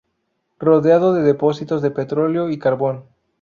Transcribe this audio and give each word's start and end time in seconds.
Rodeado 0.57 1.13
de 1.13 1.21
depósitos 1.21 1.83
de 1.83 1.91
petróleo 1.91 2.49
y 2.49 2.57
carbón. 2.57 3.03